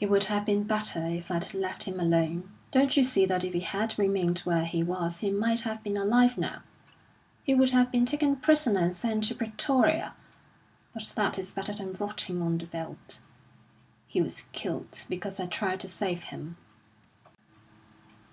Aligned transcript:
"It 0.00 0.10
would 0.10 0.24
have 0.24 0.44
been 0.44 0.64
better 0.64 1.06
if 1.06 1.30
I'd 1.30 1.54
left 1.54 1.84
him 1.84 2.00
alone. 2.00 2.50
Don't 2.72 2.96
you 2.96 3.04
see 3.04 3.24
that 3.26 3.44
if 3.44 3.52
he 3.54 3.60
had 3.60 3.96
remained 3.96 4.40
where 4.40 4.64
he 4.64 4.82
was 4.82 5.18
he 5.18 5.30
might 5.30 5.60
have 5.60 5.80
been 5.84 5.96
alive 5.96 6.36
now. 6.36 6.62
He 7.44 7.54
would 7.54 7.70
have 7.70 7.92
been 7.92 8.04
taken 8.04 8.34
prisoner 8.34 8.80
and 8.80 8.96
sent 8.96 9.22
to 9.28 9.34
Pretoria, 9.36 10.14
but 10.92 11.04
that 11.14 11.38
is 11.38 11.52
better 11.52 11.72
than 11.72 11.92
rotting 12.00 12.42
on 12.42 12.58
the 12.58 12.66
veldt. 12.66 13.20
He 14.08 14.20
was 14.20 14.42
killed 14.50 15.04
because 15.08 15.38
I 15.38 15.46
tried 15.46 15.78
to 15.78 15.88
save 15.88 16.24
him." 16.24 16.56